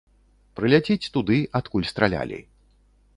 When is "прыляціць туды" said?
0.59-1.37